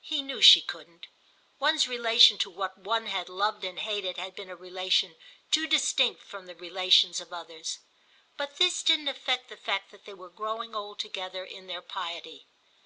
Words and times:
He 0.00 0.22
knew 0.22 0.40
she 0.40 0.62
couldn't: 0.62 1.08
one's 1.58 1.86
relation 1.86 2.38
to 2.38 2.48
what 2.48 2.78
one 2.78 3.04
had 3.04 3.28
loved 3.28 3.64
and 3.64 3.78
hated 3.78 4.16
had 4.16 4.34
been 4.34 4.48
a 4.48 4.56
relation 4.56 5.14
too 5.50 5.66
distinct 5.66 6.22
from 6.22 6.46
the 6.46 6.54
relations 6.56 7.20
of 7.20 7.34
others. 7.34 7.80
But 8.38 8.56
this 8.56 8.82
didn't 8.82 9.08
affect 9.08 9.50
the 9.50 9.58
fact 9.58 9.90
that 9.90 10.06
they 10.06 10.14
were 10.14 10.30
growing 10.30 10.74
old 10.74 11.00
together 11.00 11.44
in 11.44 11.66
their 11.66 11.82
piety. 11.82 12.46